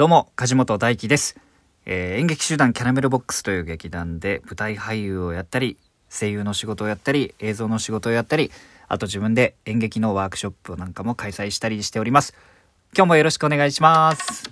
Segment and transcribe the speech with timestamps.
[0.00, 1.36] どうも、梶本大輝です。
[1.84, 5.76] えー演劇集団キャラメルボックスという劇団で舞台俳優をやったり、
[6.08, 8.50] 声優の仕事をやったり、映像の仕事をやったり、
[8.88, 12.32] あと自分で演劇のワークショップなんかも開催したりしております。
[12.96, 14.48] 今日もよろしくお願いします。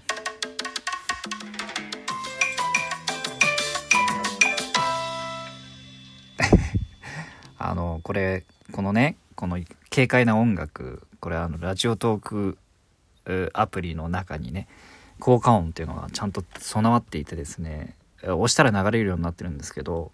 [7.57, 9.59] あの、これ、このね、この
[9.89, 12.59] 軽快な音楽、これあの、ラジオトーク
[13.55, 14.69] アプリの中にね、
[15.21, 20.11] 効果音っていうのがちゃんと備わっていてですね、押したら流れるようになってるんですけど、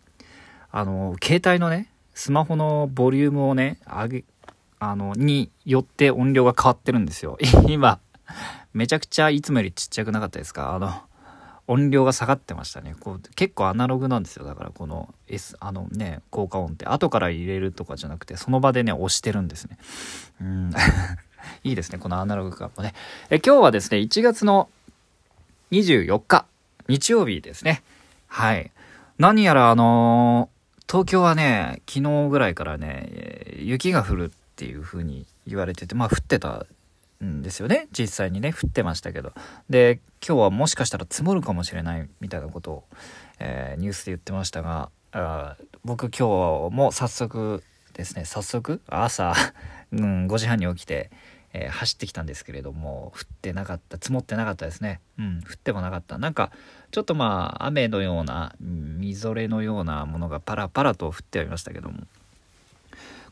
[0.71, 4.25] あの、携帯のね、スマホのボリュームをね、上げ、
[4.79, 7.39] あの、によって音量が変わってるんですよ。
[7.69, 7.99] 今、
[8.73, 10.75] めちゃくちゃいつもよりちっちゃくなかったですか？
[10.75, 10.93] あの、
[11.67, 12.95] 音量が下がってましたね。
[13.01, 14.45] こう結構アナログなんですよ。
[14.45, 19.79] だからこの S、あのね、効果音って後から入れるとかじゃなくて、その場でね、押してるんですね。
[20.41, 20.71] うん。
[21.63, 22.95] いいですね、このアナログ感もね。
[23.31, 24.69] え今日はですね、1月の
[25.83, 26.47] 24日、
[26.87, 27.83] 日曜日ですね。
[28.29, 28.71] はい。
[29.19, 30.55] 何やらあのー
[30.87, 36.67] 東京はね、昨日ぐらいからね、雪が降るっていう風に言われてて、まあ降ってた
[37.25, 37.89] んですよね。
[37.91, 39.33] 実際にね、降ってましたけど。
[39.71, 42.85] で、今日はもしかしたら積もるかもしれないみたいなことを、
[43.41, 47.65] えーニュースで言ってましたが、あ僕今日も早速
[47.95, 49.35] ですね、早速朝、
[49.91, 51.11] うん、5時半に起きて、
[51.55, 55.01] えー走ってきたんですけれども降ってなかった積もってなかったですね。
[55.19, 56.19] うん降ってもなかった。
[56.19, 56.51] なんか
[56.91, 62.01] ちょっとまあ雨のようなみぞれのようなものがパラパラと降ってはいましたけども。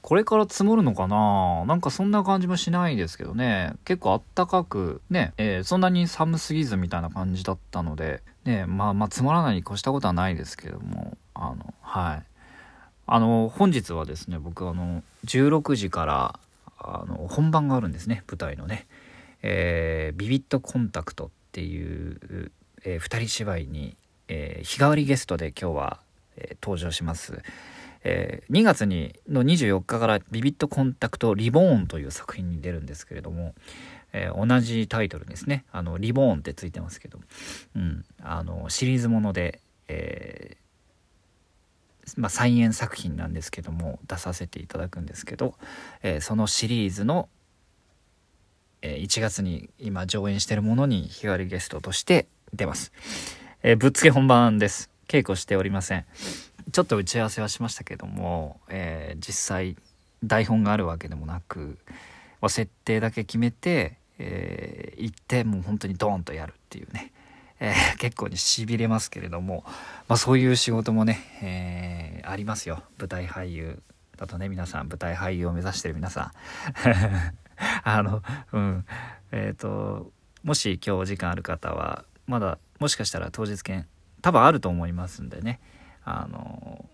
[0.01, 1.64] これから積もるのかな？
[1.67, 3.75] なんかそんな感じもしないですけどね。
[3.84, 11.17] 結構あったかくね、えーそんなに寒すぎずみたいな感じだったのでねまあまあ積もらないに越したことはないですけども。
[11.34, 12.23] あのはい。
[13.07, 16.41] あの本日はですね僕あの16時から
[16.85, 18.87] あの本番があるんですね舞台のね、
[19.43, 22.53] えービビットコンタクトっていう、
[22.85, 23.97] えー人芝居に、
[24.29, 26.01] えー日替わりゲストで今日は、
[26.37, 27.43] えー登場します、
[28.05, 33.55] えー2月にの24日からビビットコンタクトリボーンという作品に出るんですけれども、
[34.13, 35.65] えー同じタイトルですね。
[35.73, 37.19] あのリボーンってついてますけど、
[37.77, 40.61] うん、あのシリーズもので、えー
[42.17, 45.55] まあ、再演作品なんですけども出させていただくんですけど、
[46.02, 47.29] えーそのシリーズの、
[48.83, 52.92] えー1月に今上演してるものに日替わりゲストとして出ます、
[53.62, 54.91] えーぶっつけ本番です。
[55.08, 56.05] 稽古しておりません。
[56.73, 59.77] ちょっと打ち合わせはしましたけども、え実際
[60.24, 61.79] 台本があるわけでもなく
[62.48, 67.12] 設定だけ決めて、えー行ってもう本当にドーンとやるっていうね。
[67.62, 69.62] えー結構にしびれますけれども、
[70.08, 72.83] まあ、そういう仕事もね、えーありますよ。
[72.98, 73.80] 舞台俳優
[74.17, 76.33] だとね皆さん舞台俳優を目指してる皆さん。
[77.84, 78.84] あのうん。
[79.30, 80.12] えっ、と
[80.42, 83.86] もし今日お時間ある方はまだもしかしたら当日券
[84.20, 85.61] 多分あると思いますんでね。
[86.05, 86.84] あの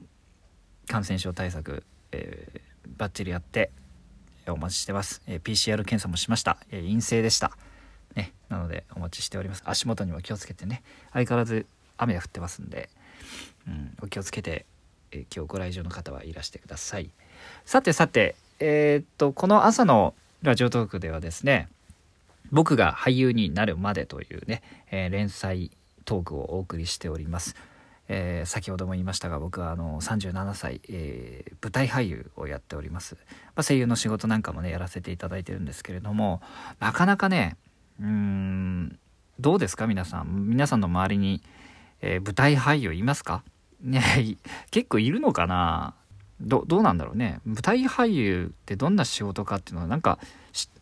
[0.86, 2.60] 感染症対策、えー
[2.96, 3.70] バッチリやって
[4.48, 7.56] お待ちしてます、えー PCR 検査もしました、えー陰性でした。
[8.18, 9.62] ね、なのでお待ちしております。
[9.64, 12.90] 足元にも気をつけてね相変わらず雨が降ってますんで、
[13.66, 14.66] うん、お気をつけて、
[15.12, 17.10] え今日ご来場の方はいらしてください。
[17.64, 21.68] さてさてえーっとこの朝のラジオトークではですね
[22.50, 25.70] 僕が俳優になるまでというね、えー連載
[26.04, 27.54] トークをお送りしております、
[28.08, 33.16] えー先ほども言いましたが僕はあの37歳、えー舞台俳優をやっております、
[33.54, 36.40] まあ、声優の仕事なんかもねやらせていただいてるんですけれども
[36.80, 37.56] なかなかね
[38.00, 38.98] うーん。
[39.40, 40.48] どうですか皆さん。
[40.48, 41.42] 皆さんの周りに、
[42.00, 43.42] えー舞台俳優いますか？
[43.80, 44.02] ね
[44.70, 45.94] 結構いるのかな？
[46.40, 47.40] どうなんだろうね。
[47.44, 50.18] 舞台俳優ってどんな仕事かっていうのはなんか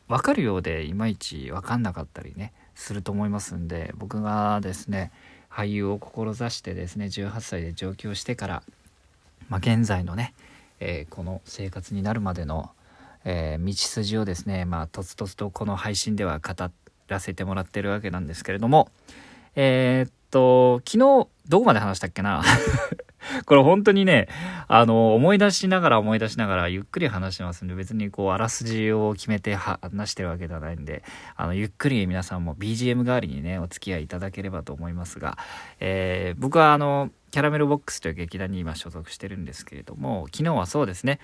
[0.09, 5.11] 分かるようでいまいち分かんなかったりねすると思いますんで僕がですね
[5.51, 8.63] 俳優を志してですね18歳で上京してから、
[9.49, 10.35] まあ、現在のね、
[10.79, 12.71] えーこの生活になるまでの、
[13.25, 16.71] えー道筋をですねまあとつとつとこの配信では語っ
[17.09, 18.89] らせてもらってるわけなんですけれども
[19.55, 22.43] えーっと昨日どこまで話したっけな？
[23.45, 24.29] これ本当にね
[24.69, 31.03] あの思い出しながら思い出しながらゆっくり話してますんで別にこうあらすじを決めて話してるわけではないんで
[31.35, 35.39] あのゆっくり皆さんも BGM 代わりにねお付き合いいただければと思いますが、
[35.81, 41.19] えー僕はあのキャラメルボックスという劇団に今所属してるんですけれども昨日はそうですね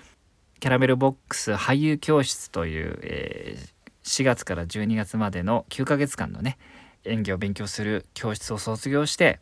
[0.59, 3.72] キャラメルボックス俳優教室という、えー
[4.03, 6.57] 4月から12月までの9ヶ月間のね
[7.05, 9.39] 演技を勉強する教室を卒業して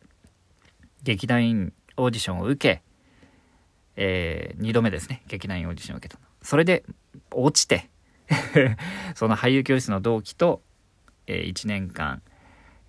[1.04, 2.81] 劇団員オーディションを受け、
[3.96, 6.19] え2度目ですね劇団員オーディションを受けた。
[6.42, 6.84] それで
[7.31, 7.90] 落ちて
[9.16, 10.62] その俳優教室の同期と、
[11.28, 12.22] え1年間、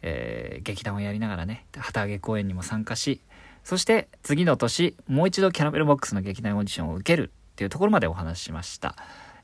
[0.03, 3.21] えー、劇団をやりながらね旗揚げ公演にも参加し
[3.63, 8.97] そして次の年もう一度キャラメルボックスの劇団オーディションを受けるっていうところまでお話ししました、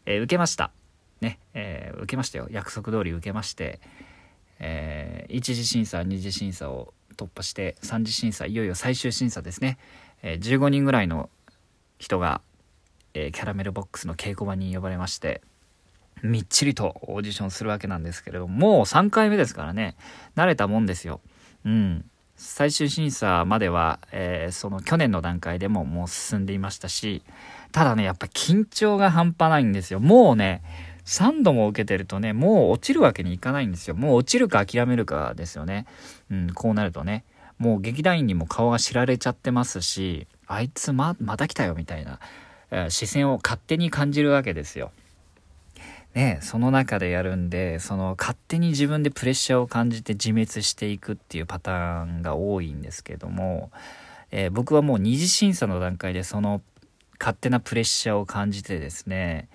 [0.06, 0.72] えー、受けました。
[1.20, 2.48] ね、えー、受けましたよ。
[2.50, 3.80] 約束通り受けまして、
[4.60, 9.78] えー、1次審査2次審査を突破して3次審査いよいよ最終審査ですね、
[10.22, 11.30] えー、15人ぐらいの
[11.98, 12.40] 人が、
[13.14, 15.42] え、キャラメルボックスの稽古場に呼ばれまして
[16.22, 19.96] みっちりとオーディションするわけなんですけれどももう3回目ですからね。
[20.36, 21.20] 慣れたもんですよ。
[21.64, 22.04] うん。
[22.36, 27.24] 最終審査までは、えー、その去年の段階でももう進んでいましたし
[27.72, 30.00] ただねやっぱ緊張が半端ないんですよ。
[30.00, 30.62] もうね
[31.08, 33.96] 3度も受けてるとね、もう落ちるわけにいかないんですよ。
[33.96, 35.86] もう落ちるか諦めるかですよね。
[36.30, 37.24] うん、こうなるとね。
[37.58, 42.20] もう劇団員にも顔が知られちゃってますし、あいつま、また来たよみたいな、
[42.70, 44.92] えー、視線を勝手に感じるわけですよ。
[46.14, 53.70] ね、その中でやるんで、その勝手に自分でプレッシャーを感じて自滅していくっていうパターンが多いんですけども、
[54.30, 56.60] えー、僕はもう二次審査の段階でその
[57.18, 59.48] 勝手なプレッシャーを感じてですね、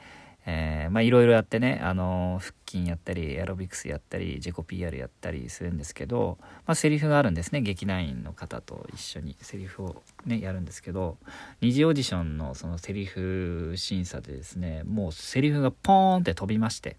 [0.46, 9.36] えー、まあいろいろやってね、あの腹筋やったりエアロビクスやったり自己 PR やったりするんですけど、まあ、セリフがあるんですね劇団員の方と一緒に。
[9.42, 11.18] セリフをねやるんですけど
[11.62, 16.98] 二次オーディションのそのセリフ審査でですねもうセリフがポーンって飛びまして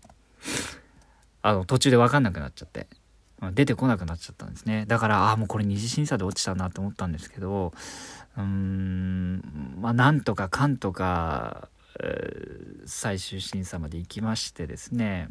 [1.42, 2.86] あの途中で分かんなくなっちゃって
[3.52, 4.86] 出てこなくなっちゃったんですね。
[4.86, 7.74] だからああもうこれ二次審査で落ちたなと思ったんですけど
[8.36, 11.68] うーんまあなんとかかんとか
[12.86, 15.28] 最終審査まで行きましてですね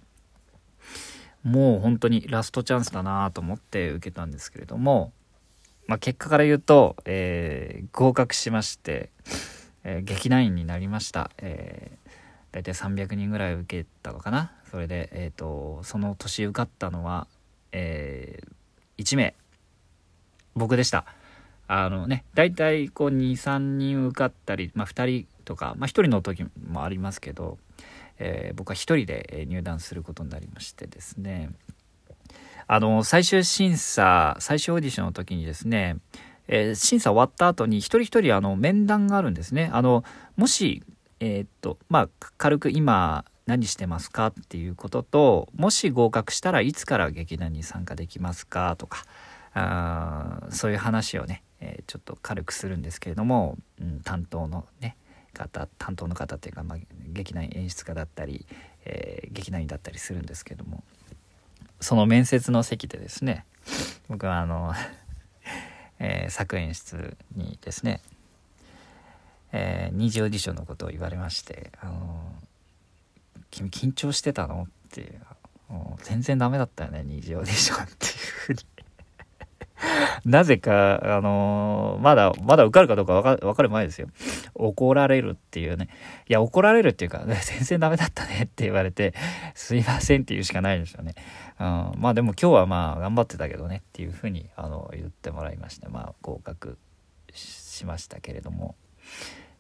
[1.44, 5.12] もう本当にラストチャンスだなと思って受けたんですけれども、
[5.88, 9.10] まあ、結果から言うと、えー、合格しまして、
[9.84, 12.10] えー、劇団員になりました、えー、
[12.54, 14.54] 大体300人ぐらい受けたのかな。
[14.72, 17.28] それで、えーと、その年受かったのは、
[17.74, 19.36] えー、1名。
[20.56, 21.06] 僕でした。
[21.68, 27.58] あのね大体こう23人受かったり、まあ、2人とか、まあ、1人の時もありますけど、
[28.20, 31.52] えー、僕は1人で入団することになりましてですね。
[32.66, 35.98] あの最終審査最終オーディションの時にですね、
[36.48, 39.70] えー、審査終わった後に一人一人あの面談があるんですね。
[39.74, 40.04] あの
[40.38, 40.84] もし
[41.20, 49.06] えー、っとまあ軽く今何してますかっていうことともし合格したらいつから劇団に参加できますかとか
[49.54, 54.96] あそういう話をね、えー、ちょっと軽くするんですけれども、うん、担当のね
[55.34, 56.78] 方担当の方っていうか、まあ、
[57.08, 58.46] 劇団演出家だったり、
[58.86, 60.84] えー、劇団員だったりするんですけども
[61.82, 63.46] その面接の席でですね
[64.08, 64.74] 僕はあの
[66.00, 68.02] えー、作演出にですね、
[69.54, 72.36] えー、二次オーディションのことを言われまして「あの
[73.52, 75.22] 君緊張してたの?」っていう
[76.04, 78.60] 「全然ダメだったよね二次オーディション」っていうふうに
[80.26, 84.08] なぜか、あのー、まだ、まだ受かるかどうかわかかる前ですよ。
[84.56, 85.90] 怒られるっていうね。
[86.30, 89.14] いや、怒られるっていうか、 全然ダメだったね って言われて、
[89.54, 91.16] すいませんって言うしかないですよね。
[91.60, 96.78] うん、まあでも今日はまあ頑張ってたけどねっていうふうに、あの、言ってもらいまして、まあ合格
[97.34, 98.76] しましたけれども。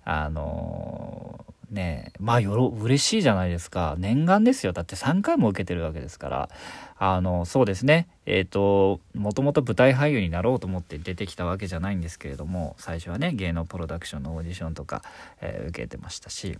[0.06, 3.96] あのー、ねまあよろ嬉しいじゃないですか。
[3.98, 4.74] 念願ですよ。
[4.74, 6.50] だって3回も受けてるわけですから。
[6.98, 8.08] あのそうですね。
[8.26, 15.02] えっ、ー、ともともと舞台俳優になろうと思って出てきたわけじゃないんですけれども最初はね芸能プロダクションのオーディションとか、
[15.42, 16.58] えー、受けてましたし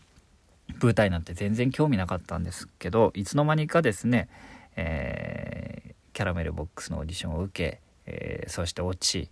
[0.82, 4.28] 舞台なんて全然興味なかったんですけどいつの間にかですね、
[4.76, 9.30] えキャラメルボックスのオーディションを受け、えそして落ち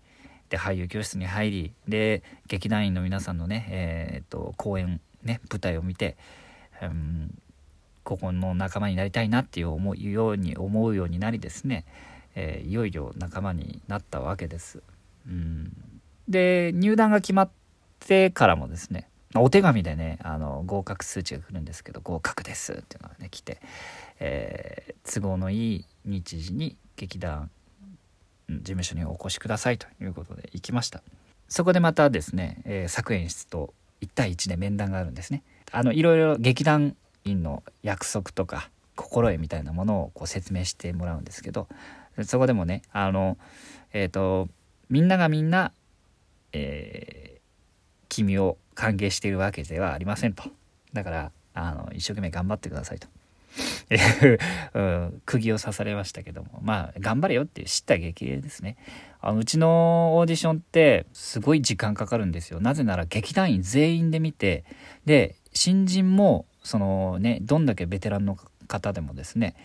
[0.51, 6.17] で俳優教室に入りで劇団員の皆さんのね、えーと、公演ね舞台を見て、
[6.81, 7.37] うん、
[8.03, 11.85] ここの仲間になりたいなっていう思うように思うようになりですね、
[12.35, 14.81] えー、いよいよ仲間になったわけです。
[15.27, 15.71] うん、
[16.27, 17.49] で入団が決まっ
[17.99, 23.61] てからもですねお手紙でねあの合格数値が来るんですけど合格ですっていうのがね来て、
[24.19, 27.49] えー、都合のいい日時に劇団
[28.49, 31.01] 事務所にお越しくださいということで行きました。
[31.47, 35.43] そこでまたですね、えー、作演室と1対1で面談があるんですね。
[35.71, 41.67] あのいろいろ劇団員の約束とか心得みたいなものをこう説明してもらうんですけど
[42.23, 43.37] そこでもねあの
[43.93, 44.49] えっ、ー、と
[44.89, 45.71] みんながみんな、
[46.51, 47.39] えー、
[48.09, 50.43] 君を歓迎しているわけではありませんと。
[50.93, 53.07] だからあの一生懸命頑張ってくださいと。
[54.73, 56.59] う、釘を刺されましたけども。
[56.61, 58.77] まあ頑張れよっていう知った激励ですね。
[59.19, 62.59] あのうちのオーディションってすごい時間かかるんですよ。
[62.59, 64.63] なぜなら劇団員全員で見て
[65.05, 69.55] で新人もそのねどんだけベテランの方でもですね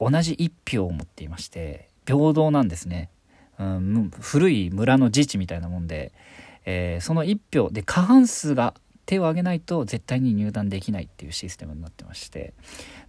[0.00, 3.10] 同じ1票を持っていまして平等なんですね、
[3.58, 6.12] うん、古い村の自治みたいなもんで、
[6.64, 8.74] えー、その1票で過半数が
[9.06, 12.54] 手を挙げないと絶対に入団できないっていうシステムになってまして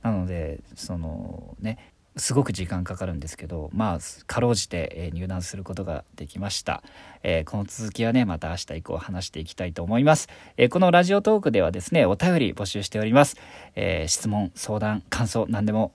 [0.01, 6.81] なのでそのねすごく時間かかるんですけどまあかろうじて、え入団することができました、
[7.23, 13.35] えー、この続きはねまた明日以降話していきたいと思います、えー、このラジオトークではですねお便り募集しております、
[13.75, 15.91] え、質問相談感想何でも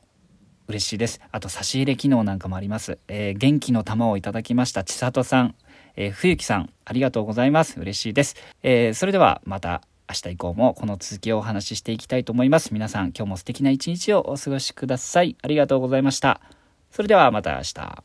[0.68, 1.20] 嬉しいです。
[1.32, 5.56] あと差し入れ機能なんかもあります、え元気の玉をいただきました千里さん、
[5.96, 7.80] え冬木さんありがとうございます。
[7.80, 12.74] 嬉しいです、えそれではまた明日以降もこの続きをお話ししていきたいと思います。
[12.74, 15.36] 皆さん今日も素敵な一日をお過ごしください。
[15.40, 16.40] ありがとうございました。
[16.90, 18.04] それではまた明日。